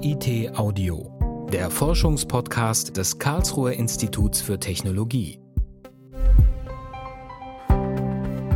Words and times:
KIT 0.00 0.56
Audio, 0.58 1.46
der 1.52 1.70
Forschungspodcast 1.70 2.96
des 2.96 3.18
Karlsruher 3.18 3.72
Instituts 3.72 4.40
für 4.40 4.58
Technologie. 4.58 5.38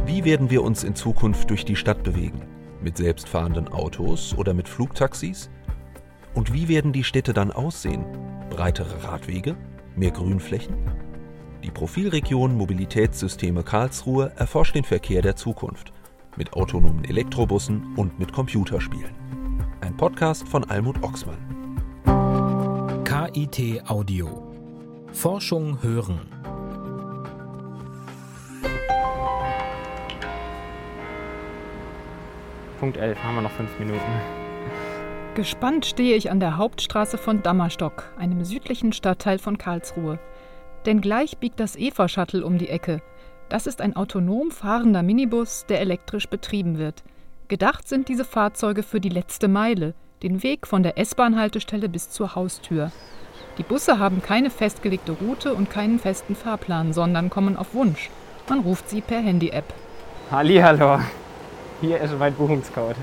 Wie 0.06 0.24
werden 0.24 0.48
wir 0.48 0.62
uns 0.62 0.84
in 0.84 0.94
Zukunft 0.94 1.50
durch 1.50 1.66
die 1.66 1.76
Stadt 1.76 2.02
bewegen? 2.02 2.40
Mit 2.82 2.96
selbstfahrenden 2.96 3.68
Autos 3.68 4.34
oder 4.38 4.54
mit 4.54 4.68
Flugtaxis? 4.68 5.50
Und 6.32 6.54
wie 6.54 6.68
werden 6.68 6.94
die 6.94 7.04
Städte 7.04 7.34
dann 7.34 7.50
aussehen? 7.50 8.06
Breitere 8.48 9.04
Radwege? 9.04 9.54
Mehr 9.96 10.12
Grünflächen? 10.12 10.76
Die 11.62 11.70
Profilregion 11.70 12.56
Mobilitätssysteme 12.56 13.62
Karlsruhe 13.62 14.32
erforscht 14.36 14.76
den 14.76 14.84
Verkehr 14.84 15.20
der 15.20 15.36
Zukunft 15.36 15.92
mit 16.36 16.54
autonomen 16.54 17.04
Elektrobussen 17.04 17.94
und 17.96 18.18
mit 18.18 18.32
Computerspielen. 18.32 19.23
Ein 19.80 19.96
Podcast 19.96 20.48
von 20.48 20.64
Almut 20.64 21.02
Oxmann. 21.02 21.38
KIT 23.04 23.88
Audio. 23.88 24.52
Forschung 25.12 25.82
hören. 25.82 26.20
Punkt 32.80 32.96
11, 32.96 33.22
haben 33.22 33.34
wir 33.36 33.42
noch 33.42 33.50
fünf 33.50 33.78
Minuten. 33.78 34.00
Gespannt 35.34 35.86
stehe 35.86 36.16
ich 36.16 36.30
an 36.30 36.40
der 36.40 36.56
Hauptstraße 36.56 37.18
von 37.18 37.42
Dammerstock, 37.42 38.12
einem 38.18 38.44
südlichen 38.44 38.92
Stadtteil 38.92 39.38
von 39.38 39.58
Karlsruhe. 39.58 40.18
Denn 40.86 41.00
gleich 41.00 41.38
biegt 41.38 41.60
das 41.60 41.76
Eva-Shuttle 41.76 42.44
um 42.44 42.58
die 42.58 42.68
Ecke. 42.68 43.02
Das 43.48 43.66
ist 43.66 43.80
ein 43.80 43.96
autonom 43.96 44.50
fahrender 44.50 45.02
Minibus, 45.02 45.66
der 45.66 45.80
elektrisch 45.80 46.28
betrieben 46.28 46.78
wird. 46.78 47.04
Gedacht 47.46 47.86
sind 47.86 48.08
diese 48.08 48.24
Fahrzeuge 48.24 48.82
für 48.82 49.00
die 49.00 49.10
letzte 49.10 49.48
Meile, 49.48 49.92
den 50.22 50.42
Weg 50.42 50.66
von 50.66 50.82
der 50.82 50.96
S-Bahn-Haltestelle 50.96 51.90
bis 51.90 52.08
zur 52.08 52.34
Haustür. 52.34 52.90
Die 53.58 53.62
Busse 53.62 53.98
haben 53.98 54.22
keine 54.22 54.48
festgelegte 54.48 55.12
Route 55.12 55.52
und 55.52 55.68
keinen 55.68 55.98
festen 55.98 56.36
Fahrplan, 56.36 56.94
sondern 56.94 57.28
kommen 57.28 57.56
auf 57.56 57.74
Wunsch. 57.74 58.08
Man 58.48 58.60
ruft 58.60 58.88
sie 58.88 59.02
per 59.02 59.20
Handy-App. 59.20 59.74
Hallihallo, 60.30 61.00
hier 61.82 62.00
ist 62.00 62.18
mein 62.18 62.32
Buchungscode. 62.32 62.96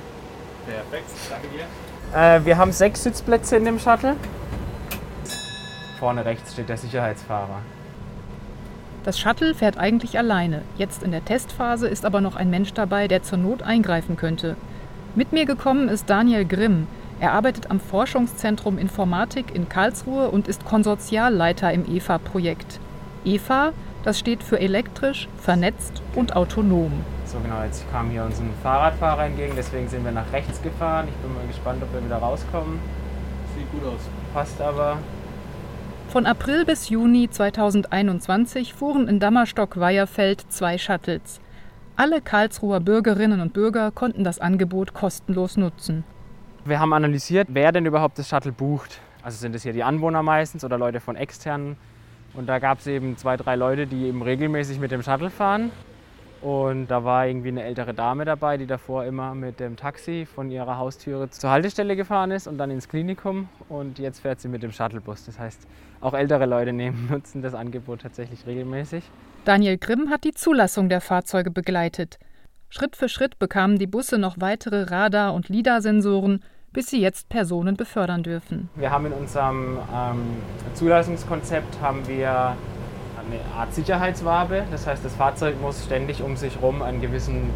Perfekt, 0.66 1.11
danke 1.30 1.48
dir. 1.50 2.20
Äh, 2.20 2.44
wir 2.44 2.58
haben 2.58 2.72
sechs 2.72 3.03
Sitzplätze 3.03 3.58
in 3.58 3.66
dem 3.66 3.78
Shuttle. 3.78 4.16
Vorne 6.00 6.26
rechts 6.26 6.53
steht 6.53 6.67
der 6.67 6.78
Sicherheitsfahrer. 6.78 7.61
Das 9.04 9.20
Shuttle 9.20 9.56
fährt 9.56 9.80
eigentlich 9.80 10.18
alleine. 10.20 10.62
Jetzt 10.78 11.02
in 11.02 11.12
der 11.12 11.26
Testphase 11.26 11.88
ist 11.88 12.06
aber 12.06 12.22
noch 12.22 12.36
ein 12.36 12.52
Mensch 12.52 12.74
dabei, 12.74 13.08
der 13.08 13.24
zur 13.24 13.40
Not 13.40 13.64
eingreifen 13.64 14.16
könnte. 14.16 14.56
Mit 15.16 15.32
mir 15.34 15.46
gekommen 15.46 15.90
ist 15.90 16.10
Daniel 16.10 16.46
Grimm. 16.46 16.88
Er 17.20 17.34
arbeitet 17.34 17.72
am 17.72 17.80
Forschungszentrum 17.80 18.78
Informatik 18.78 19.56
in 19.56 19.70
Karlsruhe 19.70 20.30
und 20.30 20.48
ist 20.48 20.66
Konsortialleiter 20.66 21.74
im 21.74 21.86
EFA-Projekt. 21.92 22.80
EFA, 23.26 23.74
das 24.04 24.20
steht 24.20 24.44
für 24.44 24.60
elektrisch, 24.60 25.28
vernetzt 25.38 26.02
und 26.16 26.36
autonom. 26.36 26.92
So 27.26 27.40
genau, 27.40 27.64
jetzt 27.64 27.90
kam 27.92 28.10
hier 28.10 28.24
uns 28.24 28.40
ein 28.40 28.52
Fahrradfahrer 28.62 29.26
entgegen, 29.26 29.54
deswegen 29.56 29.88
sind 29.88 30.04
wir 30.04 30.12
nach 30.12 30.32
rechts 30.32 30.62
gefahren. 30.62 31.08
Ich 31.08 31.16
bin 31.16 31.34
mal 31.34 31.48
gespannt, 31.48 31.82
ob 31.82 31.94
wir 31.94 32.04
wieder 32.04 32.18
rauskommen. 32.18 32.80
Sieht 33.58 33.72
gut 33.72 33.94
aus. 33.94 34.02
Passt 34.34 34.62
aber. 34.62 34.98
Von 36.12 36.26
April 36.26 36.66
bis 36.66 36.90
Juni 36.90 37.30
2021 37.30 38.73
fuhren 38.73 39.08
in 39.08 39.22
Dammerstock-Weierfeld 39.22 40.44
zwei 40.50 40.78
Shuttles. 40.78 41.40
Alle 41.95 42.20
Karlsruher 42.20 42.81
Bürgerinnen 42.81 43.40
und 43.40 43.54
Bürger 43.54 43.92
konnten 43.92 44.26
das 44.26 44.38
Angebot 44.38 44.94
kostenlos 44.94 45.56
nutzen. 45.56 46.04
Wir 46.66 46.82
haben 46.82 46.92
analysiert, 46.92 47.48
wer 47.52 47.72
denn 47.72 47.86
überhaupt 47.86 48.20
das 48.20 48.28
Shuttle 48.28 48.52
bucht. 48.52 49.00
Also 49.23 49.38
sind 49.38 49.56
es 49.56 49.64
hier 49.64 49.72
die 49.72 49.84
Anwohner 49.84 50.22
meistens 50.22 50.66
oder 50.66 50.78
Leute 50.78 51.00
von 51.00 51.16
externen. 51.16 51.78
Und 52.34 52.50
da 52.50 52.59
gab 52.59 52.80
es 52.80 52.88
eben 52.88 53.16
zwei, 53.16 53.38
drei 53.38 53.55
Leute, 53.55 53.88
die 53.88 54.08
eben 54.08 54.22
regelmäßig 54.22 54.82
mit 54.82 54.92
dem 54.92 55.04
Shuttle 55.04 55.30
fahren. 55.30 55.72
Und 56.42 56.88
da 56.88 57.04
war 57.04 57.28
irgendwie 57.28 57.50
eine 57.50 57.64
ältere 57.64 57.94
Dame 57.94 58.26
dabei, 58.26 58.58
die 58.58 58.66
davor 58.66 59.06
immer 59.06 59.36
mit 59.36 59.60
dem 59.60 59.76
Taxi 59.76 60.26
von 60.26 60.50
ihrer 60.50 60.78
Haustüre 60.78 61.30
zur 61.30 61.52
Haltestelle 61.52 61.96
gefahren 61.96 62.32
ist 62.32 62.48
und 62.48 62.58
dann 62.58 62.72
ins 62.72 62.90
Klinikum. 62.90 63.48
Und 63.70 64.00
jetzt 64.00 64.22
fährt 64.22 64.42
sie 64.42 64.48
mit 64.48 64.64
dem 64.64 64.72
Shuttlebus. 64.72 65.26
Das 65.26 65.38
heißt, 65.38 65.68
auch 66.02 66.16
ältere 66.16 66.48
Leute 66.48 66.74
nehmen, 66.74 67.08
nutzen 67.12 67.44
das 67.44 67.54
Angebot 67.54 68.02
tatsächlich 68.02 68.48
regelmäßig. 68.48 69.04
Daniel 69.46 69.78
Grimm 69.78 70.10
hat 70.10 70.24
die 70.24 70.34
Zulassung 70.34 70.90
der 70.90 71.02
Fahrzeuge 71.02 71.52
begleitet. 71.52 72.18
Schritt 72.70 72.96
für 72.96 73.10
Schritt 73.10 73.38
bekamen 73.38 73.78
die 73.78 73.88
Busse 73.88 74.18
noch 74.18 74.38
weitere 74.40 74.84
Radar- 74.84 75.34
und 75.34 75.50
LIDAR-Sensoren, 75.50 76.42
bis 76.73 76.88
sie 76.88 77.02
jetzt 77.02 77.28
Personen 77.30 77.76
befördern 77.76 78.23
dürfen. 78.23 78.70
Wir 78.76 78.92
haben 78.92 79.06
in 79.06 79.14
unserem 79.14 79.78
ähm, 79.94 80.22
Zulassungskonzept 80.73 81.82
haben 81.82 82.08
wir 82.08 82.56
eine 83.26 83.39
Art 83.55 83.73
Sicherheitswabe. 83.73 84.64
Das 84.71 84.87
heißt, 84.87 85.04
das 85.04 85.15
Fahrzeug 85.15 85.59
muss 85.61 85.83
ständig 85.86 86.21
um 86.21 86.36
sich 86.37 86.55
herum 86.55 86.82
einen 86.82 87.02
gewissen 87.02 87.49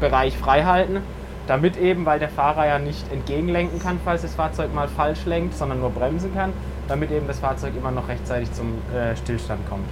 Bereich 0.00 0.36
frei 0.36 0.64
halten, 0.64 1.00
damit 1.46 1.76
eben, 1.76 2.06
weil 2.06 2.18
der 2.18 2.28
Fahrer 2.28 2.66
ja 2.66 2.78
nicht 2.78 3.10
entgegenlenken 3.12 3.80
kann, 3.80 4.00
falls 4.04 4.22
das 4.22 4.34
Fahrzeug 4.34 4.74
mal 4.74 4.88
falsch 4.88 5.26
lenkt, 5.26 5.54
sondern 5.54 5.80
nur 5.80 5.90
bremsen 5.90 6.34
kann, 6.34 6.52
damit 6.88 7.10
eben 7.10 7.26
das 7.26 7.40
Fahrzeug 7.40 7.74
immer 7.76 7.90
noch 7.90 8.08
rechtzeitig 8.08 8.52
zum 8.52 8.78
äh, 8.94 9.16
Stillstand 9.16 9.68
kommt. 9.68 9.88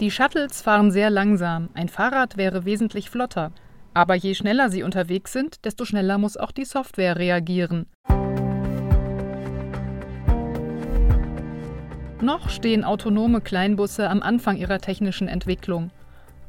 Die 0.00 0.10
Shuttles 0.10 0.62
fahren 0.62 0.90
sehr 0.90 1.10
langsam. 1.10 1.68
Ein 1.74 1.88
Fahrrad 1.88 2.38
wäre 2.38 2.64
wesentlich 2.64 3.10
flotter. 3.10 3.52
Aber 3.92 4.14
je 4.14 4.34
schneller 4.34 4.70
sie 4.70 4.82
unterwegs 4.82 5.32
sind, 5.32 5.64
desto 5.64 5.84
schneller 5.84 6.16
muss 6.16 6.36
auch 6.36 6.52
die 6.52 6.64
Software 6.64 7.16
reagieren. 7.16 7.86
Noch 12.22 12.50
stehen 12.50 12.84
autonome 12.84 13.40
Kleinbusse 13.40 14.10
am 14.10 14.20
Anfang 14.20 14.58
ihrer 14.58 14.78
technischen 14.78 15.26
Entwicklung. 15.26 15.90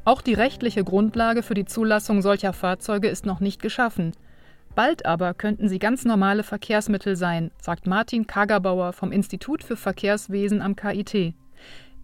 Auch 0.04 0.20
die 0.20 0.34
rechtliche 0.34 0.84
Grundlage 0.84 1.42
für 1.42 1.54
die 1.54 1.64
Zulassung 1.64 2.20
solcher 2.20 2.52
Fahrzeuge 2.52 3.08
ist 3.08 3.24
noch 3.24 3.40
nicht 3.40 3.62
geschaffen. 3.62 4.12
Bald 4.74 5.06
aber 5.06 5.32
könnten 5.32 5.70
sie 5.70 5.78
ganz 5.78 6.04
normale 6.04 6.42
Verkehrsmittel 6.42 7.16
sein, 7.16 7.50
sagt 7.58 7.86
Martin 7.86 8.26
Kagerbauer 8.26 8.92
vom 8.92 9.12
Institut 9.12 9.64
für 9.64 9.76
Verkehrswesen 9.76 10.60
am 10.60 10.76
KIT. 10.76 11.34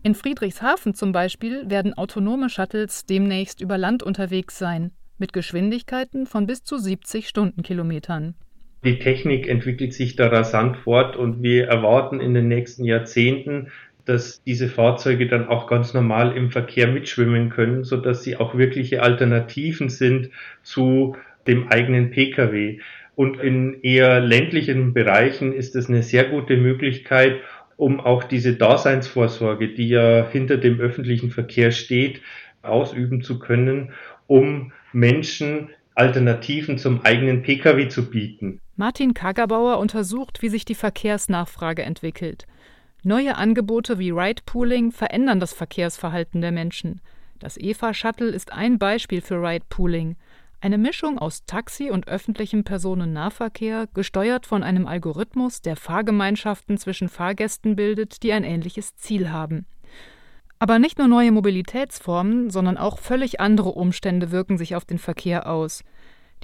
In 0.03 0.15
Friedrichshafen 0.15 0.95
zum 0.95 1.13
Beispiel 1.13 1.69
werden 1.69 1.93
autonome 1.93 2.49
Shuttles 2.49 3.05
demnächst 3.05 3.61
über 3.61 3.77
Land 3.77 4.03
unterwegs 4.03 4.57
sein, 4.57 4.93
mit 5.19 5.35
Geschwindigkeiten 5.35 6.27
von 6.27 6.47
bis 6.47 6.63
zu 6.63 6.79
70 6.79 7.29
Stundenkilometern. 7.29 8.35
Die 8.85 9.01
Technik 9.01 9.49
entwickelt 9.49 9.93
sich 9.93 10.15
da 10.15 10.29
rasant 10.29 10.77
fort 10.77 11.17
und 11.17 11.43
wir 11.43 11.67
erwarten 11.67 12.21
in 12.21 12.33
den 12.33 12.47
nächsten 12.47 12.85
Jahrzehnten, 12.85 13.69
dass 14.05 14.43
diese 14.45 14.69
Fahrzeuge 14.69 15.27
dann 15.27 15.49
auch 15.49 15.67
ganz 15.67 15.95
normal 15.95 16.37
im 16.37 16.51
Verkehr 16.51 16.87
mitschwimmen 16.87 17.51
können, 17.51 17.83
so 17.85 17.97
dass 17.97 18.23
sie 18.23 18.37
auch 18.37 18.57
wirkliche 18.57 19.03
Alternativen 19.03 19.89
sind 19.89 20.31
zu 20.63 21.17
dem 21.47 21.69
eigenen 21.69 22.11
Pkw. 22.11 22.79
Und 23.17 23.41
in 23.41 23.83
eher 23.83 24.21
ländlichen 24.21 24.95
Bereichen 24.95 25.53
ist 25.53 25.75
es 25.75 25.89
eine 25.89 26.05
sehr 26.05 26.25
gute 26.25 26.57
Möglichkeit, 26.57 27.41
um 27.77 28.01
auch 28.01 28.25
diese 28.25 28.55
Daseinsvorsorge, 28.55 29.69
die 29.69 29.89
ja 29.89 30.29
hinter 30.31 30.57
dem 30.57 30.79
öffentlichen 30.79 31.31
Verkehr 31.31 31.73
steht, 31.73 32.23
ausüben 32.63 33.23
zu 33.23 33.41
können, 33.41 33.93
um 34.29 34.73
Menschen 34.93 35.71
Alternativen 35.97 36.79
zum 36.79 37.05
eigenen 37.05 37.43
Pkw 37.43 37.89
zu 37.89 38.09
bieten. 38.09 38.61
Martin 38.79 39.13
Kagerbauer 39.13 39.79
untersucht, 39.79 40.41
wie 40.41 40.49
sich 40.49 40.65
die 40.65 40.77
Verkehrsnachfrage 40.77 41.83
entwickelt. 41.83 42.47
Neue 43.03 43.37
Angebote 43.37 43.99
wie 43.99 44.11
Ride-Pooling 44.11 44.93
verändern 44.93 45.41
das 45.41 45.53
Verkehrsverhalten 45.53 46.41
der 46.41 46.53
Menschen. 46.53 47.01
Das 47.41 47.57
EVA-Shuttle 47.57 48.29
ist 48.29 48.53
ein 48.53 48.79
Beispiel 48.79 49.21
für 49.21 49.43
Ride-Pooling. 49.43 50.15
Eine 50.61 50.79
Mischung 50.79 51.19
aus 51.19 51.45
Taxi 51.45 51.91
und 51.91 52.07
öffentlichem 52.07 52.63
Personennahverkehr, 52.63 53.89
gesteuert 53.95 54.47
von 54.47 54.63
einem 54.63 54.87
Algorithmus, 54.87 55.61
der 55.61 55.75
Fahrgemeinschaften 55.75 56.79
zwischen 56.79 57.09
Fahrgästen 57.09 57.75
bildet, 57.75 58.23
die 58.23 58.33
ein 58.33 58.45
ähnliches 58.45 58.95
Ziel 58.95 59.31
haben. 59.31 59.67
Aber 60.61 60.79
nicht 60.79 60.99
nur 60.99 61.09
neue 61.09 61.33
Mobilitätsformen, 61.33 62.51
sondern 62.51 62.79
auch 62.79 63.01
völlig 63.01 63.41
andere 63.41 63.71
Umstände 63.71 64.31
wirken 64.31 64.57
sich 64.57 64.77
auf 64.77 64.85
den 64.85 64.99
Verkehr 64.99 65.51
aus. 65.51 65.83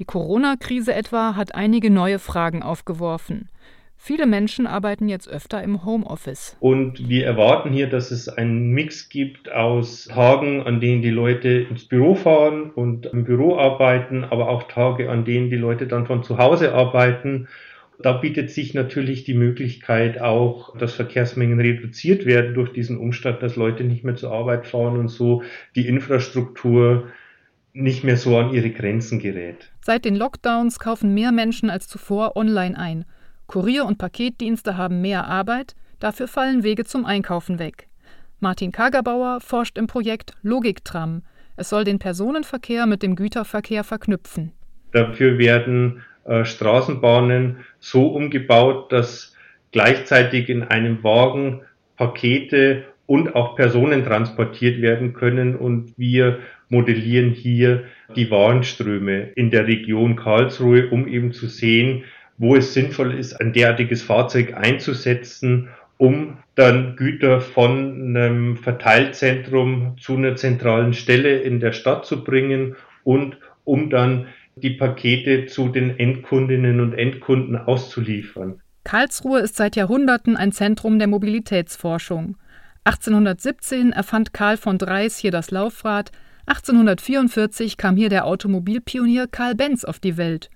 Die 0.00 0.05
Corona-Krise 0.05 0.93
etwa 0.93 1.37
hat 1.37 1.55
einige 1.55 1.88
neue 1.88 2.19
Fragen 2.19 2.64
aufgeworfen. 2.64 3.49
Viele 3.96 4.26
Menschen 4.26 4.67
arbeiten 4.67 5.08
jetzt 5.08 5.29
öfter 5.29 5.62
im 5.62 5.85
Homeoffice. 5.85 6.56
Und 6.58 7.08
wir 7.08 7.25
erwarten 7.25 7.73
hier, 7.73 7.87
dass 7.87 8.11
es 8.11 8.29
einen 8.29 8.73
Mix 8.73 9.08
gibt 9.08 9.50
aus 9.52 10.06
Tagen, 10.06 10.62
an 10.62 10.81
denen 10.81 11.00
die 11.00 11.11
Leute 11.11 11.49
ins 11.49 11.87
Büro 11.87 12.17
fahren 12.17 12.70
und 12.70 13.06
im 13.06 13.25
Büro 13.25 13.56
arbeiten, 13.56 14.25
aber 14.25 14.49
auch 14.49 14.64
Tage, 14.64 15.08
an 15.11 15.25
denen 15.25 15.49
die 15.49 15.56
Leute 15.56 15.87
dann 15.87 16.06
von 16.06 16.25
zu 16.25 16.38
Hause 16.38 16.75
arbeiten. 16.75 17.47
Da 18.02 18.12
bietet 18.14 18.50
sich 18.50 18.75
natürlich 18.75 19.23
die 19.23 19.35
Möglichkeit 19.35 20.20
auch, 20.20 20.76
dass 20.76 20.93
Verkehrsmengen 20.93 21.61
reduziert 21.61 22.26
werden 22.26 22.55
durch 22.55 22.73
diesen 22.73 22.99
Umstand, 22.99 23.43
dass 23.43 23.55
Leute 23.55 23.85
nicht 23.85 24.02
mehr 24.02 24.17
zur 24.17 24.32
Arbeit 24.32 24.67
fahren 24.67 24.99
und 24.99 25.08
so 25.08 25.44
die 25.76 25.87
Infrastruktur 25.87 27.06
nicht 27.75 28.05
mehr 28.05 28.17
so 28.17 28.38
an 28.38 28.55
ihre 28.55 28.71
Grenzen 28.71 29.19
gerät. 29.19 29.71
Seit 29.81 30.05
den 30.05 30.15
Lockdowns 30.15 30.79
kaufen 30.79 31.12
mehr 31.12 31.32
Menschen 31.32 31.69
als 31.69 31.88
zuvor 31.88 32.37
online 32.37 32.79
ein. 32.79 33.05
Kurier- 33.47 33.85
und 33.85 33.99
Paketdienste 33.99 34.76
haben 34.79 35.00
mehr 35.03 35.26
Arbeit, 35.26 35.75
dafür 35.99 36.29
fallen 36.29 36.62
Wege 36.62 36.85
zum 36.85 37.05
Einkaufen 37.05 37.59
weg. 37.59 37.88
Martin 38.41 38.73
Kagerbauer 38.73 39.41
forscht 39.41 39.76
im 39.76 39.87
Projekt 39.87 40.32
Logiktram. 40.43 41.23
Es 41.56 41.69
soll 41.69 41.85
den 41.85 41.99
Personenverkehr 41.99 42.87
mit 42.87 43.03
dem 43.03 43.17
Güterverkehr 43.17 43.85
verknüpfen. 43.85 44.53
Dafür 44.93 45.38
werden 45.38 46.03
äh, 46.25 46.44
Straßenbahnen 46.44 47.59
so 47.81 48.09
umgebaut, 48.09 48.93
dass 48.93 49.35
gleichzeitig 49.73 50.49
in 50.49 50.62
einem 50.62 51.03
Wagen 51.03 51.62
Pakete 51.97 52.85
und 53.06 53.35
auch 53.35 53.56
Personen 53.56 54.05
transportiert 54.05 54.81
werden 54.81 55.12
können 55.12 55.56
und 55.56 55.93
wir 55.99 56.38
modellieren 56.69 57.31
hier 57.31 57.84
die 58.16 58.31
Warenströme 58.31 59.31
in 59.34 59.50
der 59.50 59.66
Region 59.66 60.16
Karlsruhe, 60.16 60.90
um 60.90 61.08
eben 61.08 61.32
zu 61.32 61.46
sehen, 61.46 62.05
wo 62.38 62.56
es 62.56 62.75
sinnvoll 62.75 63.14
ist, 63.14 63.40
ein 63.40 63.52
derartiges 63.52 64.02
Fahrzeug 64.02 64.55
einzusetzen, 64.55 65.69
um 65.99 66.38
dann 66.56 66.96
Güter 66.96 67.40
von 67.40 68.16
einem 68.16 68.56
Verteilzentrum 68.56 69.96
zu 70.00 70.16
einer 70.16 70.37
zentralen 70.37 70.93
Stelle 70.93 71.38
in 71.38 71.61
der 71.61 71.72
Stadt 71.72 72.06
zu 72.06 72.25
bringen 72.25 72.76
und 73.05 73.38
um 73.64 73.90
dann 73.90 74.26
die 74.56 74.70
Pakete 74.70 75.46
zu 75.46 75.69
den 75.69 75.99
Endkundinnen 75.99 76.81
und 76.81 76.94
Endkunden 76.94 77.56
auszuliefern. 77.56 78.61
Karlsruhe 78.84 79.40
ist 79.40 79.56
seit 79.56 79.76
Jahrhunderten 79.76 80.37
ein 80.37 80.52
Zentrum 80.52 80.99
der 80.99 81.08
Mobilitätsforschung. 81.08 82.37
1817 82.84 83.93
erfand 83.93 84.34
Karl 84.34 84.58
von 84.58 84.76
Dreis 84.76 85.16
hier 85.16 85.31
das 85.31 85.50
Laufrad, 85.50 86.12
1844 86.46 87.76
kam 87.76 87.96
hier 87.96 88.11
der 88.11 88.26
Automobilpionier 88.26 89.26
Karl 89.26 89.55
Benz 89.55 89.85
auf 89.85 89.99
die 89.99 90.17
Welt 90.17 90.50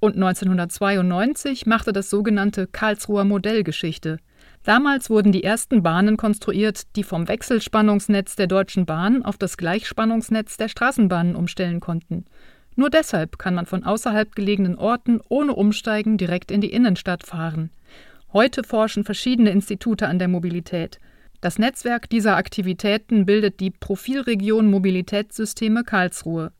und 0.00 0.14
1992 0.14 1.66
machte 1.66 1.92
das 1.92 2.10
sogenannte 2.10 2.66
Karlsruher 2.66 3.24
Modell 3.24 3.64
Geschichte. 3.64 4.18
Damals 4.64 5.10
wurden 5.10 5.32
die 5.32 5.44
ersten 5.44 5.82
Bahnen 5.82 6.16
konstruiert, 6.16 6.94
die 6.96 7.04
vom 7.04 7.28
Wechselspannungsnetz 7.28 8.36
der 8.36 8.46
Deutschen 8.46 8.86
Bahn 8.86 9.24
auf 9.24 9.38
das 9.38 9.56
Gleichspannungsnetz 9.56 10.56
der 10.56 10.68
Straßenbahnen 10.68 11.36
umstellen 11.36 11.80
konnten. 11.80 12.24
Nur 12.76 12.90
deshalb 12.90 13.38
kann 13.38 13.54
man 13.54 13.66
von 13.66 13.84
außerhalb 13.84 14.34
gelegenen 14.34 14.76
Orten 14.76 15.20
ohne 15.28 15.54
Umsteigen 15.54 16.16
direkt 16.16 16.50
in 16.50 16.60
die 16.60 16.72
Innenstadt 16.72 17.24
fahren. 17.24 17.70
Heute 18.32 18.62
forschen 18.62 19.04
verschiedene 19.04 19.50
Institute 19.50 20.06
an 20.06 20.18
der 20.18 20.28
Mobilität. 20.28 21.00
Das 21.40 21.56
Netzwerk 21.56 22.10
dieser 22.10 22.36
Aktivitäten 22.36 23.24
bildet 23.24 23.60
die 23.60 23.70
Profilregion 23.70 24.66
Mobilitätssysteme 24.66 25.84
Karlsruhe. 25.84 26.50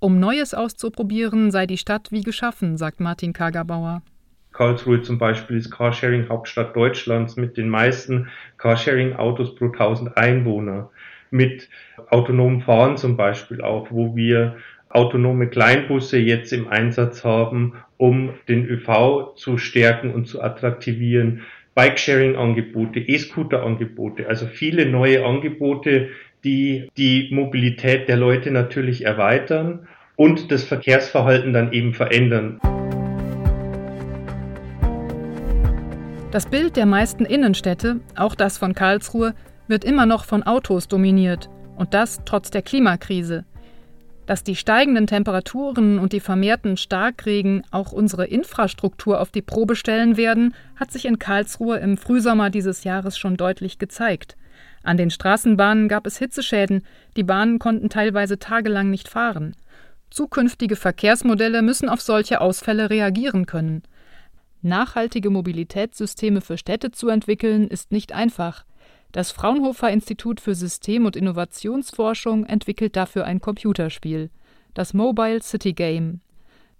Um 0.00 0.20
Neues 0.20 0.52
auszuprobieren, 0.52 1.50
sei 1.50 1.66
die 1.66 1.78
Stadt 1.78 2.12
wie 2.12 2.20
geschaffen, 2.20 2.76
sagt 2.76 3.00
Martin 3.00 3.32
Kagerbauer. 3.32 4.02
Karlsruhe 4.52 5.00
zum 5.00 5.16
Beispiel 5.16 5.56
ist 5.56 5.70
Carsharing-Hauptstadt 5.70 6.76
Deutschlands 6.76 7.36
mit 7.36 7.56
den 7.56 7.70
meisten 7.70 8.28
Carsharing-Autos 8.58 9.54
pro 9.54 9.66
1000 9.66 10.14
Einwohner. 10.14 10.90
Mit 11.30 11.70
autonomem 12.10 12.60
Fahren 12.60 12.98
zum 12.98 13.16
Beispiel 13.16 13.62
auch, 13.62 13.90
wo 13.90 14.14
wir 14.14 14.56
autonome 14.90 15.48
Kleinbusse 15.48 16.18
jetzt 16.18 16.52
im 16.52 16.68
Einsatz 16.68 17.24
haben, 17.24 17.76
um 17.96 18.34
den 18.46 18.66
ÖV 18.66 19.36
zu 19.36 19.56
stärken 19.56 20.12
und 20.12 20.26
zu 20.26 20.42
attraktivieren. 20.42 21.40
Bikesharing-Angebote, 21.74 23.00
E-Scooter-Angebote, 23.00 24.28
also 24.28 24.46
viele 24.46 24.86
neue 24.86 25.24
Angebote, 25.24 26.10
die 26.44 26.88
die 26.96 27.28
Mobilität 27.32 28.08
der 28.08 28.16
Leute 28.16 28.50
natürlich 28.50 29.04
erweitern 29.04 29.86
und 30.16 30.50
das 30.50 30.64
Verkehrsverhalten 30.64 31.52
dann 31.52 31.72
eben 31.72 31.94
verändern. 31.94 32.60
Das 36.30 36.46
Bild 36.46 36.76
der 36.76 36.86
meisten 36.86 37.24
Innenstädte, 37.24 38.00
auch 38.16 38.34
das 38.34 38.56
von 38.56 38.74
Karlsruhe, 38.74 39.34
wird 39.68 39.84
immer 39.84 40.06
noch 40.06 40.24
von 40.24 40.42
Autos 40.42 40.88
dominiert. 40.88 41.50
Und 41.76 41.94
das 41.94 42.20
trotz 42.24 42.50
der 42.50 42.62
Klimakrise. 42.62 43.44
Dass 44.26 44.44
die 44.44 44.54
steigenden 44.54 45.06
Temperaturen 45.06 45.98
und 45.98 46.12
die 46.12 46.20
vermehrten 46.20 46.76
Starkregen 46.76 47.64
auch 47.70 47.92
unsere 47.92 48.26
Infrastruktur 48.26 49.20
auf 49.20 49.30
die 49.30 49.42
Probe 49.42 49.74
stellen 49.74 50.16
werden, 50.16 50.54
hat 50.76 50.92
sich 50.92 51.06
in 51.06 51.18
Karlsruhe 51.18 51.78
im 51.78 51.96
Frühsommer 51.96 52.48
dieses 52.48 52.84
Jahres 52.84 53.18
schon 53.18 53.36
deutlich 53.36 53.78
gezeigt. 53.78 54.36
An 54.84 54.96
den 54.96 55.10
Straßenbahnen 55.10 55.88
gab 55.88 56.06
es 56.06 56.18
Hitzeschäden, 56.18 56.84
die 57.16 57.24
Bahnen 57.24 57.58
konnten 57.58 57.88
teilweise 57.88 58.38
tagelang 58.38 58.90
nicht 58.90 59.08
fahren. 59.08 59.54
Zukünftige 60.10 60.76
Verkehrsmodelle 60.76 61.62
müssen 61.62 61.88
auf 61.88 62.00
solche 62.00 62.40
Ausfälle 62.40 62.90
reagieren 62.90 63.46
können. 63.46 63.82
Nachhaltige 64.60 65.30
Mobilitätssysteme 65.30 66.40
für 66.40 66.58
Städte 66.58 66.92
zu 66.92 67.08
entwickeln, 67.08 67.66
ist 67.66 67.90
nicht 67.90 68.12
einfach. 68.12 68.64
Das 69.12 69.30
Fraunhofer 69.30 69.90
Institut 69.90 70.40
für 70.40 70.54
System- 70.54 71.04
und 71.04 71.16
Innovationsforschung 71.16 72.46
entwickelt 72.46 72.96
dafür 72.96 73.26
ein 73.26 73.40
Computerspiel, 73.40 74.30
das 74.72 74.94
Mobile 74.94 75.42
City 75.42 75.74
Game. 75.74 76.22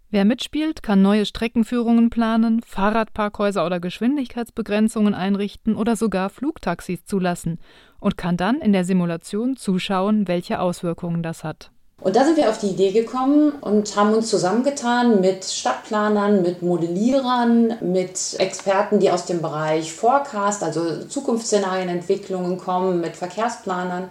Wer 0.08 0.24
mitspielt, 0.24 0.82
kann 0.82 1.02
neue 1.02 1.26
Streckenführungen 1.26 2.10
planen, 2.10 2.62
Fahrradparkhäuser 2.62 3.64
oder 3.64 3.80
Geschwindigkeitsbegrenzungen 3.80 5.14
einrichten 5.14 5.74
oder 5.74 5.96
sogar 5.96 6.30
Flugtaxis 6.30 7.04
zulassen 7.04 7.58
und 7.98 8.16
kann 8.16 8.36
dann 8.36 8.60
in 8.60 8.72
der 8.72 8.84
Simulation 8.84 9.56
zuschauen, 9.56 10.28
welche 10.28 10.60
Auswirkungen 10.60 11.22
das 11.22 11.44
hat. 11.44 11.71
Und 12.02 12.16
da 12.16 12.24
sind 12.24 12.36
wir 12.36 12.50
auf 12.50 12.58
die 12.58 12.70
Idee 12.70 12.90
gekommen 12.90 13.52
und 13.60 13.94
haben 13.94 14.12
uns 14.12 14.28
zusammengetan 14.28 15.20
mit 15.20 15.44
Stadtplanern, 15.44 16.42
mit 16.42 16.60
Modellierern, 16.60 17.76
mit 17.80 18.18
Experten, 18.38 18.98
die 18.98 19.10
aus 19.10 19.26
dem 19.26 19.40
Bereich 19.40 19.92
Forecast, 19.92 20.64
also 20.64 21.04
Zukunftsszenarienentwicklungen 21.04 22.58
kommen, 22.58 23.00
mit 23.00 23.14
Verkehrsplanern 23.14 24.10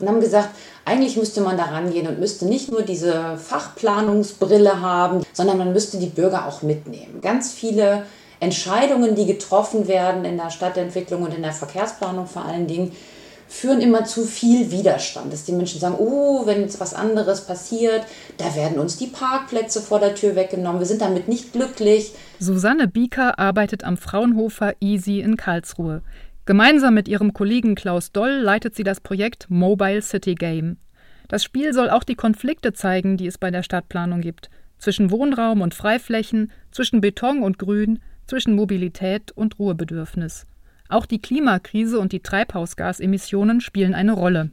und 0.00 0.08
haben 0.08 0.20
gesagt, 0.20 0.48
eigentlich 0.84 1.16
müsste 1.16 1.40
man 1.40 1.56
da 1.56 1.66
rangehen 1.66 2.08
und 2.08 2.18
müsste 2.18 2.46
nicht 2.46 2.72
nur 2.72 2.82
diese 2.82 3.36
Fachplanungsbrille 3.36 4.80
haben, 4.80 5.22
sondern 5.32 5.58
man 5.58 5.72
müsste 5.72 5.98
die 5.98 6.06
Bürger 6.06 6.48
auch 6.48 6.62
mitnehmen. 6.62 7.20
Ganz 7.20 7.52
viele 7.52 8.06
Entscheidungen, 8.40 9.14
die 9.14 9.26
getroffen 9.26 9.86
werden 9.86 10.24
in 10.24 10.36
der 10.36 10.50
Stadtentwicklung 10.50 11.22
und 11.22 11.34
in 11.34 11.42
der 11.42 11.52
Verkehrsplanung 11.52 12.26
vor 12.26 12.44
allen 12.44 12.66
Dingen, 12.66 12.90
führen 13.50 13.80
immer 13.80 14.04
zu 14.04 14.24
viel 14.24 14.70
Widerstand, 14.70 15.32
dass 15.32 15.44
die 15.44 15.52
Menschen 15.52 15.80
sagen, 15.80 15.96
oh, 15.98 16.46
wenn 16.46 16.60
jetzt 16.60 16.78
was 16.78 16.94
anderes 16.94 17.42
passiert, 17.42 18.04
da 18.38 18.54
werden 18.54 18.78
uns 18.78 18.96
die 18.96 19.08
Parkplätze 19.08 19.80
vor 19.80 19.98
der 19.98 20.14
Tür 20.14 20.36
weggenommen, 20.36 20.80
wir 20.80 20.86
sind 20.86 21.02
damit 21.02 21.26
nicht 21.26 21.52
glücklich. 21.52 22.14
Susanne 22.38 22.86
Bieker 22.86 23.38
arbeitet 23.38 23.82
am 23.82 23.96
Fraunhofer 23.96 24.74
Easy 24.80 25.20
in 25.20 25.36
Karlsruhe. 25.36 26.02
Gemeinsam 26.46 26.94
mit 26.94 27.08
ihrem 27.08 27.32
Kollegen 27.32 27.74
Klaus 27.74 28.12
Doll 28.12 28.30
leitet 28.30 28.76
sie 28.76 28.84
das 28.84 29.00
Projekt 29.00 29.50
Mobile 29.50 30.00
City 30.00 30.36
Game. 30.36 30.78
Das 31.28 31.42
Spiel 31.44 31.72
soll 31.72 31.90
auch 31.90 32.04
die 32.04 32.14
Konflikte 32.14 32.72
zeigen, 32.72 33.16
die 33.16 33.26
es 33.26 33.36
bei 33.36 33.50
der 33.50 33.62
Stadtplanung 33.62 34.20
gibt. 34.20 34.48
Zwischen 34.78 35.10
Wohnraum 35.10 35.60
und 35.60 35.74
Freiflächen, 35.74 36.50
zwischen 36.70 37.00
Beton 37.00 37.42
und 37.42 37.58
Grün, 37.58 38.00
zwischen 38.26 38.54
Mobilität 38.54 39.32
und 39.32 39.58
Ruhebedürfnis. 39.58 40.46
Auch 40.90 41.06
die 41.06 41.22
Klimakrise 41.22 42.00
und 42.00 42.12
die 42.12 42.20
Treibhausgasemissionen 42.20 43.60
spielen 43.60 43.94
eine 43.94 44.12
Rolle. 44.12 44.50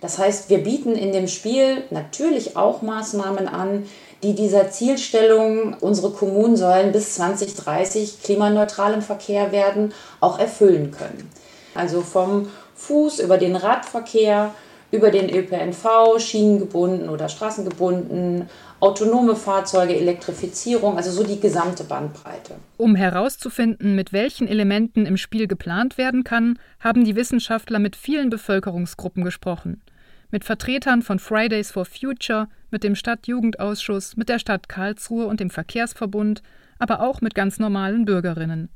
Das 0.00 0.18
heißt, 0.18 0.50
wir 0.50 0.58
bieten 0.58 0.94
in 0.94 1.12
dem 1.12 1.26
Spiel 1.26 1.82
natürlich 1.90 2.56
auch 2.56 2.82
Maßnahmen 2.82 3.48
an, 3.48 3.84
die 4.22 4.34
dieser 4.34 4.70
Zielstellung, 4.70 5.74
unsere 5.80 6.10
Kommunen 6.10 6.56
sollen 6.56 6.92
bis 6.92 7.14
2030 7.14 8.22
klimaneutral 8.22 8.92
im 8.92 9.02
Verkehr 9.02 9.50
werden, 9.50 9.92
auch 10.20 10.38
erfüllen 10.38 10.90
können. 10.90 11.30
Also 11.74 12.02
vom 12.02 12.48
Fuß 12.74 13.20
über 13.20 13.38
den 13.38 13.56
Radverkehr, 13.56 14.54
über 14.90 15.10
den 15.10 15.34
ÖPNV, 15.34 16.18
schienengebunden 16.18 17.08
oder 17.08 17.28
straßengebunden, 17.28 18.48
autonome 18.80 19.34
Fahrzeuge, 19.34 19.96
Elektrifizierung, 19.96 20.96
also 20.96 21.10
so 21.10 21.24
die 21.24 21.40
gesamte 21.40 21.84
Bandbreite. 21.84 22.54
Um 22.76 22.94
herauszufinden, 22.94 23.94
mit 23.94 24.12
welchen 24.12 24.46
Elementen 24.46 25.06
im 25.06 25.16
Spiel 25.16 25.46
geplant 25.46 25.98
werden 25.98 26.24
kann, 26.24 26.58
haben 26.80 27.04
die 27.04 27.16
Wissenschaftler 27.16 27.78
mit 27.78 27.96
vielen 27.96 28.30
Bevölkerungsgruppen 28.30 29.24
gesprochen. 29.24 29.82
Mit 30.30 30.44
Vertretern 30.44 31.02
von 31.02 31.18
Fridays 31.18 31.70
for 31.70 31.84
Future, 31.84 32.48
mit 32.70 32.84
dem 32.84 32.94
Stadtjugendausschuss, 32.94 34.16
mit 34.16 34.28
der 34.28 34.38
Stadt 34.38 34.68
Karlsruhe 34.68 35.26
und 35.26 35.40
dem 35.40 35.50
Verkehrsverbund, 35.50 36.42
aber 36.78 37.00
auch 37.00 37.20
mit 37.20 37.34
ganz 37.34 37.58
normalen 37.58 38.04
Bürgerinnen. 38.04 38.68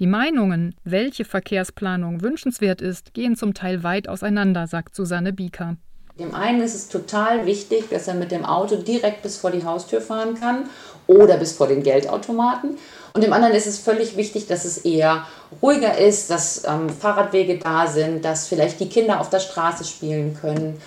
Die 0.00 0.06
Meinungen, 0.06 0.74
welche 0.82 1.24
Verkehrsplanung 1.24 2.22
wünschenswert 2.22 2.80
ist, 2.80 3.14
gehen 3.14 3.36
zum 3.36 3.54
Teil 3.54 3.82
weit 3.82 4.08
auseinander, 4.08 4.66
sagt 4.66 4.94
Susanne 4.94 5.32
Bieker. 5.32 5.76
Dem 6.20 6.34
einen 6.34 6.60
ist 6.60 6.74
es 6.74 6.88
total 6.88 7.46
wichtig, 7.46 7.88
dass 7.88 8.06
er 8.06 8.12
mit 8.12 8.30
dem 8.30 8.44
Auto 8.44 8.76
direkt 8.76 9.22
bis 9.22 9.38
vor 9.38 9.50
die 9.50 9.64
Haustür 9.64 10.02
fahren 10.02 10.38
kann 10.38 10.68
oder 11.06 11.38
bis 11.38 11.52
vor 11.52 11.66
den 11.66 11.82
Geldautomaten. 11.82 12.76
Und 13.14 13.24
dem 13.24 13.32
anderen 13.32 13.54
ist 13.54 13.66
es 13.66 13.78
völlig 13.78 14.18
wichtig, 14.18 14.46
dass 14.46 14.66
es 14.66 14.78
eher 14.78 15.24
ruhiger 15.62 15.96
ist, 15.96 16.28
dass 16.28 16.64
ähm, 16.66 16.90
Fahrradwege 16.90 17.58
da 17.58 17.86
sind, 17.86 18.22
dass 18.22 18.48
vielleicht 18.48 18.80
die 18.80 18.90
Kinder 18.90 19.18
auf 19.18 19.30
der 19.30 19.40
Straße 19.40 19.84
spielen 19.84 20.36
können. 20.38 20.80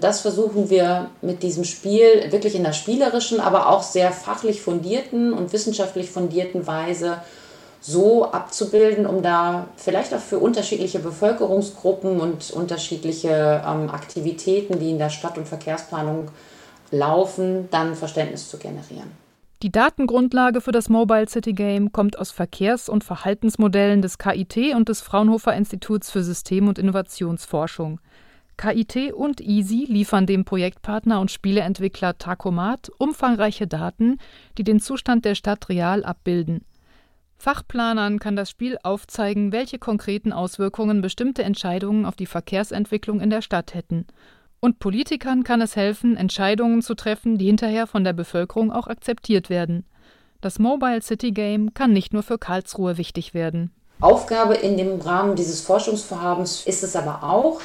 Das 0.00 0.20
versuchen 0.20 0.70
wir 0.70 1.10
mit 1.22 1.42
diesem 1.42 1.64
Spiel 1.64 2.30
wirklich 2.30 2.54
in 2.54 2.62
der 2.62 2.72
spielerischen, 2.72 3.40
aber 3.40 3.68
auch 3.70 3.82
sehr 3.82 4.12
fachlich 4.12 4.62
fundierten 4.62 5.32
und 5.32 5.52
wissenschaftlich 5.52 6.08
fundierten 6.08 6.68
Weise 6.68 7.20
so 7.80 8.30
abzubilden, 8.30 9.06
um 9.06 9.22
da 9.22 9.68
vielleicht 9.76 10.12
auch 10.14 10.20
für 10.20 10.38
unterschiedliche 10.38 10.98
Bevölkerungsgruppen 10.98 12.20
und 12.20 12.50
unterschiedliche 12.50 13.62
ähm, 13.66 13.90
Aktivitäten, 13.90 14.78
die 14.78 14.90
in 14.90 14.98
der 14.98 15.10
Stadt- 15.10 15.38
und 15.38 15.46
Verkehrsplanung 15.46 16.30
laufen, 16.90 17.68
dann 17.70 17.94
Verständnis 17.94 18.48
zu 18.48 18.58
generieren. 18.58 19.10
Die 19.62 19.72
Datengrundlage 19.72 20.60
für 20.60 20.70
das 20.70 20.88
Mobile 20.88 21.28
City 21.28 21.52
Game 21.52 21.90
kommt 21.90 22.16
aus 22.18 22.30
Verkehrs- 22.30 22.88
und 22.88 23.02
Verhaltensmodellen 23.02 24.02
des 24.02 24.18
KIT 24.18 24.74
und 24.76 24.88
des 24.88 25.00
Fraunhofer 25.00 25.54
Instituts 25.54 26.10
für 26.10 26.22
System- 26.22 26.68
und 26.68 26.78
Innovationsforschung. 26.78 27.98
KIT 28.56 29.12
und 29.12 29.40
EASY 29.40 29.86
liefern 29.88 30.26
dem 30.26 30.44
Projektpartner 30.44 31.20
und 31.20 31.30
Spieleentwickler 31.30 32.18
Tacomat 32.18 32.90
umfangreiche 32.98 33.66
Daten, 33.66 34.18
die 34.58 34.64
den 34.64 34.80
Zustand 34.80 35.24
der 35.24 35.34
Stadt 35.34 35.68
real 35.68 36.04
abbilden. 36.04 36.64
Fachplanern 37.38 38.18
kann 38.18 38.34
das 38.34 38.50
Spiel 38.50 38.78
aufzeigen, 38.82 39.52
welche 39.52 39.78
konkreten 39.78 40.32
Auswirkungen 40.32 41.00
bestimmte 41.00 41.44
Entscheidungen 41.44 42.04
auf 42.04 42.16
die 42.16 42.26
Verkehrsentwicklung 42.26 43.20
in 43.20 43.30
der 43.30 43.42
Stadt 43.42 43.74
hätten. 43.74 44.06
Und 44.60 44.80
Politikern 44.80 45.44
kann 45.44 45.60
es 45.60 45.76
helfen, 45.76 46.16
Entscheidungen 46.16 46.82
zu 46.82 46.94
treffen, 46.94 47.38
die 47.38 47.46
hinterher 47.46 47.86
von 47.86 48.02
der 48.02 48.12
Bevölkerung 48.12 48.72
auch 48.72 48.88
akzeptiert 48.88 49.50
werden. 49.50 49.84
Das 50.40 50.58
Mobile 50.58 51.00
City 51.00 51.30
Game 51.30 51.74
kann 51.74 51.92
nicht 51.92 52.12
nur 52.12 52.24
für 52.24 52.38
Karlsruhe 52.38 52.98
wichtig 52.98 53.34
werden. 53.34 53.70
Aufgabe 54.00 54.54
in 54.54 54.76
dem 54.76 55.00
Rahmen 55.00 55.36
dieses 55.36 55.60
Forschungsvorhabens 55.60 56.66
ist 56.66 56.82
es 56.82 56.96
aber 56.96 57.22
auch, 57.22 57.60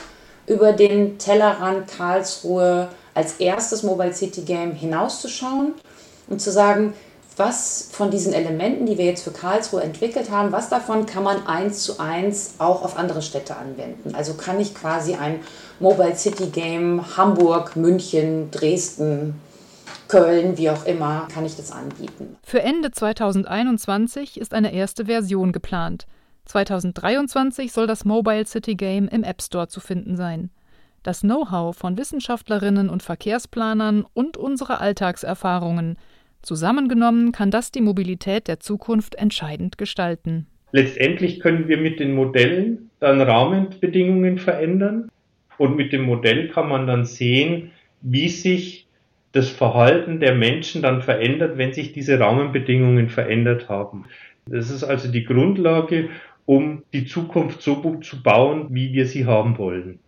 über 0.45 0.73
den 0.73 1.17
Tellerrand 1.17 1.87
Karlsruhe 1.87 2.89
als 3.15 3.39
erstes 3.39 3.81
Mobile 3.81 4.13
City 4.13 4.41
Game 4.41 4.73
hinauszuschauen 4.73 5.73
und 6.27 6.41
zu 6.41 6.51
sagen, 6.51 6.93
was 7.37 7.89
von 7.91 8.11
diesen 8.11 8.33
Elementen, 8.33 8.85
die 8.85 8.97
wir 8.97 9.05
jetzt 9.05 9.23
für 9.23 9.31
Karlsruhe 9.31 9.81
entwickelt 9.81 10.29
haben, 10.29 10.51
was 10.51 10.69
davon 10.69 11.05
kann 11.05 11.23
man 11.23 11.47
eins 11.47 11.83
zu 11.83 11.99
eins 11.99 12.55
auch 12.59 12.83
auf 12.83 12.97
andere 12.97 13.21
Städte 13.21 13.55
anwenden? 13.55 14.15
Also 14.15 14.35
kann 14.35 14.59
ich 14.59 14.75
quasi 14.75 15.15
ein 15.15 15.39
Mobile 15.79 16.15
City 16.15 16.47
Game 16.47 17.17
Hamburg, 17.17 17.75
München, 17.75 18.51
Dresden, 18.51 19.35
Köln, 20.07 20.57
wie 20.57 20.69
auch 20.69 20.85
immer, 20.85 21.27
kann 21.33 21.45
ich 21.45 21.55
das 21.55 21.71
anbieten. 21.71 22.37
Für 22.43 22.61
Ende 22.61 22.91
2021 22.91 24.39
ist 24.39 24.53
eine 24.53 24.73
erste 24.73 25.05
Version 25.05 25.51
geplant. 25.51 26.05
2023 26.45 27.71
soll 27.71 27.87
das 27.87 28.05
Mobile 28.05 28.45
City 28.45 28.75
Game 28.75 29.07
im 29.07 29.23
App 29.23 29.41
Store 29.41 29.67
zu 29.67 29.79
finden 29.79 30.17
sein. 30.17 30.51
Das 31.01 31.21
Know-how 31.21 31.75
von 31.75 31.97
Wissenschaftlerinnen 31.97 32.89
und 32.89 33.01
Verkehrsplanern 33.01 34.05
und 34.13 34.37
unsere 34.37 34.79
Alltagserfahrungen– 34.79 35.97
Zusammengenommen 36.43 37.31
kann 37.31 37.51
das 37.51 37.71
die 37.71 37.81
Mobilität 37.81 38.49
der 38.49 38.59
Zukunft 38.59 39.15
entscheidend 39.15 39.77
gestalten. 39.77 40.45
Letztendlich 40.73 41.39
können 41.39 41.69
wir 41.69 41.77
mit 41.77 41.99
den 41.99 42.13
Modellen 42.13 42.89
dann 42.99 43.21
Rahmenbedingungen 43.21 44.37
verändern 44.37 45.09
und 45.57 45.77
mit 45.77 45.93
dem 45.93 46.03
Modell 46.03 46.49
kann 46.49 46.67
man 46.67 46.85
dann 46.85 47.05
sehen, 47.05 47.71
wie 48.01 48.27
sich 48.27 48.87
das 49.31 49.49
Verhalten 49.49 50.19
der 50.19 50.35
Menschen 50.35 50.81
dann 50.81 51.01
verändert, 51.01 51.57
wenn 51.57 51.73
sich 51.73 51.93
diese 51.93 52.19
Rahmenbedingungen 52.19 53.09
verändert 53.09 53.69
haben. 53.69 54.05
Das 54.45 54.69
ist 54.69 54.83
also 54.83 55.09
die 55.09 55.23
Grundlage, 55.23 56.09
um 56.45 56.83
die 56.91 57.05
Zukunft 57.05 57.61
so 57.61 57.75
zu 58.01 58.21
bauen, 58.21 58.67
wie 58.69 58.91
wir 58.91 59.05
sie 59.05 59.25
haben 59.25 59.57
wollen. 59.57 59.99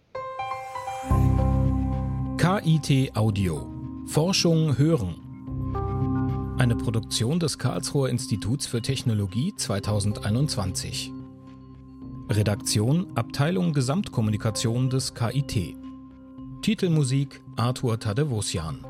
KIT 2.37 3.15
Audio. 3.15 3.65
Forschung 4.07 4.77
hören. 4.77 5.24
Eine 6.57 6.77
Produktion 6.77 7.37
des 7.37 7.57
Karlsruher 7.57 8.09
Instituts 8.09 8.65
für 8.65 8.81
Technologie 8.81 9.53
2021. 9.57 11.11
Redaktion 12.29 13.07
Abteilung 13.13 13.73
Gesamtkommunikation 13.73 14.89
des 14.89 15.13
KIT. 15.13 15.75
Titelmusik 16.61 17.41
Arthur 17.57 17.99
Tadevosian. 17.99 18.85